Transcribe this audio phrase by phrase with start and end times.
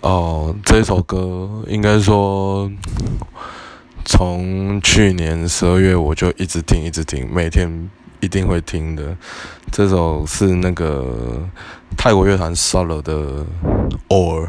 [0.00, 2.70] 哦，这首歌应该说，
[4.04, 9.16] 从去年十二月我就一直听，一直听，每天一定会听的。
[9.72, 11.42] 这首是那个
[11.96, 13.12] 泰国乐团 Solo 的
[14.08, 14.46] 《Or》。